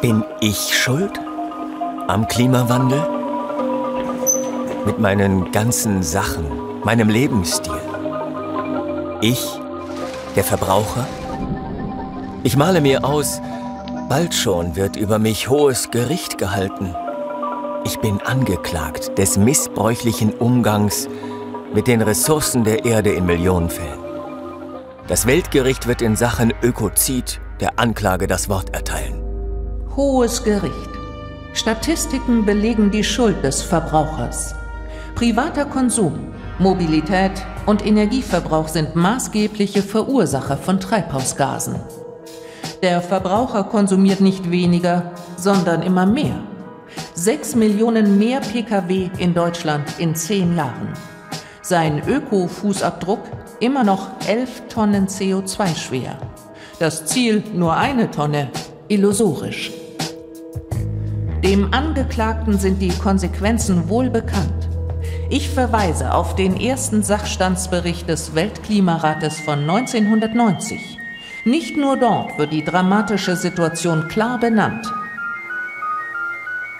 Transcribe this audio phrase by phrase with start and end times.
[0.00, 1.20] Bin ich schuld
[2.08, 3.06] am Klimawandel?
[4.86, 6.46] Mit meinen ganzen Sachen,
[6.84, 7.78] meinem Lebensstil.
[9.20, 9.46] Ich,
[10.36, 11.06] der Verbraucher?
[12.44, 13.42] Ich male mir aus,
[14.08, 16.94] bald schon wird über mich hohes Gericht gehalten.
[17.84, 21.08] Ich bin angeklagt des missbräuchlichen Umgangs
[21.74, 24.00] mit den Ressourcen der Erde in Millionenfällen.
[25.08, 29.19] Das Weltgericht wird in Sachen Ökozid der Anklage das Wort erteilen.
[29.96, 30.90] Hohes Gericht.
[31.52, 34.54] Statistiken belegen die Schuld des Verbrauchers.
[35.16, 37.32] Privater Konsum, Mobilität
[37.66, 41.74] und Energieverbrauch sind maßgebliche Verursacher von Treibhausgasen.
[42.82, 46.36] Der Verbraucher konsumiert nicht weniger, sondern immer mehr.
[47.14, 50.94] Sechs Millionen mehr Pkw in Deutschland in zehn Jahren.
[51.62, 53.22] Sein Öko-Fußabdruck
[53.58, 56.16] immer noch elf Tonnen CO2 schwer.
[56.78, 58.50] Das Ziel nur eine Tonne,
[58.88, 59.79] illusorisch.
[61.50, 64.68] Dem Angeklagten sind die Konsequenzen wohl bekannt.
[65.30, 70.96] Ich verweise auf den ersten Sachstandsbericht des Weltklimarates von 1990.
[71.44, 74.86] Nicht nur dort wird die dramatische Situation klar benannt.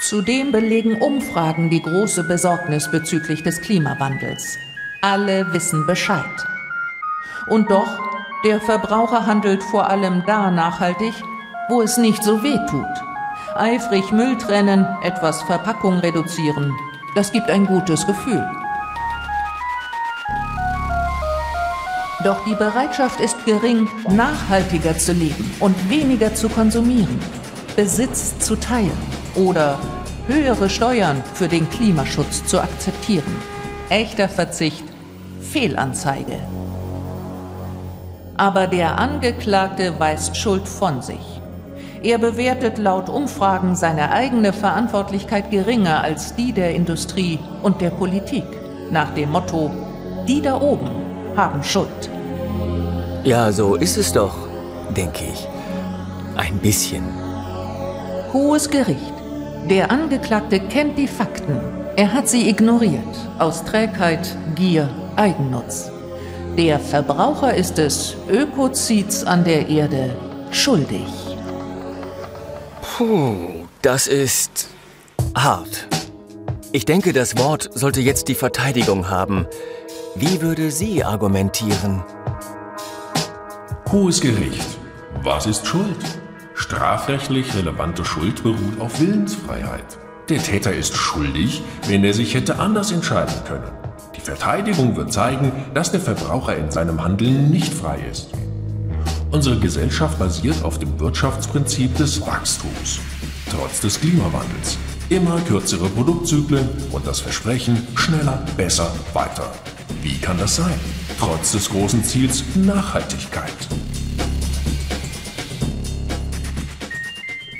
[0.00, 4.56] Zudem belegen Umfragen die große Besorgnis bezüglich des Klimawandels.
[5.02, 6.24] Alle wissen Bescheid.
[7.48, 7.98] Und doch
[8.46, 11.12] der Verbraucher handelt vor allem da nachhaltig,
[11.68, 13.13] wo es nicht so weh tut.
[13.56, 16.72] Eifrig Müll trennen, etwas Verpackung reduzieren.
[17.14, 18.44] Das gibt ein gutes Gefühl.
[22.24, 27.20] Doch die Bereitschaft ist gering, nachhaltiger zu leben und weniger zu konsumieren,
[27.76, 28.90] Besitz zu teilen
[29.36, 29.78] oder
[30.26, 33.36] höhere Steuern für den Klimaschutz zu akzeptieren.
[33.88, 34.84] Echter Verzicht,
[35.40, 36.40] Fehlanzeige.
[38.36, 41.34] Aber der Angeklagte weist Schuld von sich.
[42.04, 48.44] Er bewertet laut Umfragen seine eigene Verantwortlichkeit geringer als die der Industrie und der Politik.
[48.90, 49.70] Nach dem Motto,
[50.28, 50.90] die da oben
[51.34, 52.10] haben Schuld.
[53.24, 54.34] Ja, so ist es doch,
[54.94, 55.48] denke ich.
[56.36, 57.04] Ein bisschen.
[58.34, 59.14] Hohes Gericht.
[59.70, 61.58] Der Angeklagte kennt die Fakten.
[61.96, 63.16] Er hat sie ignoriert.
[63.38, 65.90] Aus Trägheit, Gier, Eigennutz.
[66.58, 70.14] Der Verbraucher ist es Ökozids an der Erde
[70.50, 71.23] schuldig.
[72.96, 74.68] Puh, das ist
[75.36, 75.88] hart.
[76.70, 79.46] Ich denke, das Wort sollte jetzt die Verteidigung haben.
[80.14, 82.04] Wie würde sie argumentieren?
[83.90, 84.78] Hohes Gericht.
[85.22, 85.96] Was ist Schuld?
[86.54, 89.98] Strafrechtlich relevante Schuld beruht auf Willensfreiheit.
[90.28, 93.72] Der Täter ist schuldig, wenn er sich hätte anders entscheiden können.
[94.24, 98.30] Verteidigung wird zeigen, dass der Verbraucher in seinem Handeln nicht frei ist.
[99.34, 103.00] Unsere Gesellschaft basiert auf dem Wirtschaftsprinzip des Wachstums,
[103.50, 104.78] trotz des Klimawandels.
[105.08, 109.52] Immer kürzere Produktzyklen und das Versprechen schneller, besser, weiter.
[110.02, 110.78] Wie kann das sein?
[111.18, 113.50] Trotz des großen Ziels Nachhaltigkeit.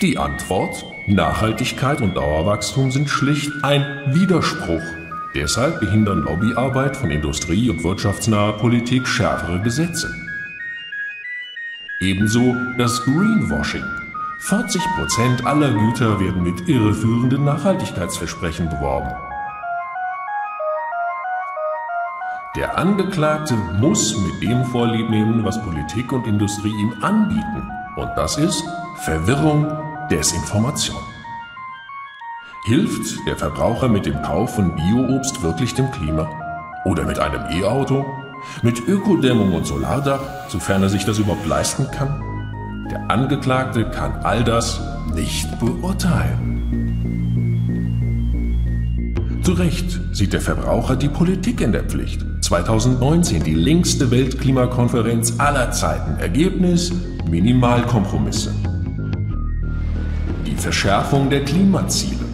[0.00, 0.84] Die Antwort?
[1.08, 4.80] Nachhaltigkeit und Dauerwachstum sind schlicht ein Widerspruch
[5.34, 10.23] Deshalb behindern Lobbyarbeit von Industrie- und wirtschaftsnaher Politik schärfere Gesetze.
[12.00, 13.84] Ebenso das Greenwashing.
[14.40, 19.12] 40 Prozent aller Güter werden mit irreführenden Nachhaltigkeitsversprechen beworben.
[22.56, 27.70] Der Angeklagte muss mit dem Vorlieb nehmen, was Politik und Industrie ihm anbieten.
[27.96, 28.64] Und das ist
[29.04, 29.66] Verwirrung,
[30.10, 31.00] Desinformation.
[32.66, 36.28] Hilft der Verbraucher mit dem Kauf von Bioobst wirklich dem Klima?
[36.84, 38.23] Oder mit einem E-Auto?
[38.62, 42.22] Mit Ökodämmung und Solardach, sofern er sich das überhaupt leisten kann?
[42.90, 44.80] Der Angeklagte kann all das
[45.14, 46.50] nicht beurteilen.
[49.42, 52.24] Zu Recht sieht der Verbraucher die Politik in der Pflicht.
[52.40, 56.18] 2019 die längste Weltklimakonferenz aller Zeiten.
[56.18, 56.92] Ergebnis
[57.28, 58.54] Minimalkompromisse.
[60.46, 62.24] Die Verschärfung der Klimaziele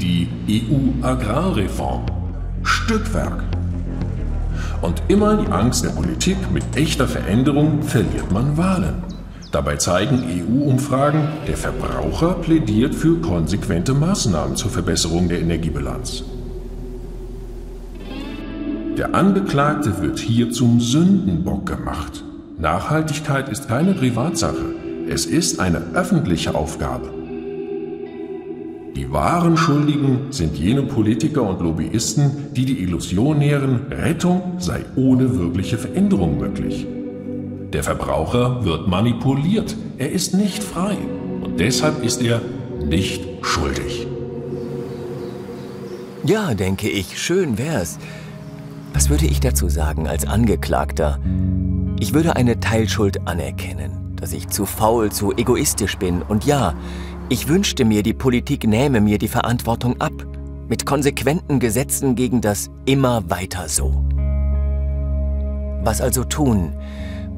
[0.00, 2.06] die EU-Agrarreform.
[2.62, 3.47] Stückwerk.
[4.80, 9.02] Und immer die Angst der Politik mit echter Veränderung verliert man Wahlen.
[9.50, 16.22] Dabei zeigen EU-Umfragen, der Verbraucher plädiert für konsequente Maßnahmen zur Verbesserung der Energiebilanz.
[18.98, 22.24] Der Angeklagte wird hier zum Sündenbock gemacht.
[22.58, 24.74] Nachhaltigkeit ist keine Privatsache,
[25.08, 27.17] es ist eine öffentliche Aufgabe.
[28.98, 35.38] Die wahren Schuldigen sind jene Politiker und Lobbyisten, die die Illusion nähren, Rettung sei ohne
[35.38, 36.84] wirkliche Veränderung möglich.
[37.72, 40.96] Der Verbraucher wird manipuliert, er ist nicht frei
[41.44, 42.40] und deshalb ist er
[42.84, 44.08] nicht schuldig.
[46.24, 48.00] Ja, denke ich, schön wär's.
[48.94, 51.20] Was würde ich dazu sagen als Angeklagter?
[52.00, 56.20] Ich würde eine Teilschuld anerkennen, dass ich zu faul, zu egoistisch bin.
[56.22, 56.74] Und ja,
[57.30, 60.12] ich wünschte mir, die Politik nähme mir die Verantwortung ab.
[60.68, 64.04] Mit konsequenten Gesetzen gegen das immer weiter so.
[65.82, 66.74] Was also tun?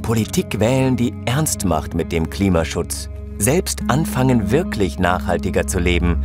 [0.03, 3.09] Politik wählen, die ernst macht mit dem Klimaschutz.
[3.39, 6.23] Selbst anfangen, wirklich nachhaltiger zu leben.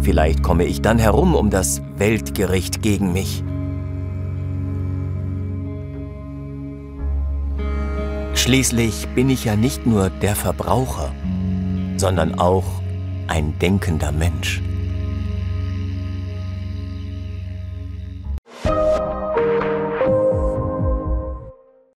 [0.00, 3.44] Vielleicht komme ich dann herum um das Weltgericht gegen mich.
[8.34, 11.12] Schließlich bin ich ja nicht nur der Verbraucher,
[11.96, 12.79] sondern auch
[13.30, 14.60] ein denkender Mensch.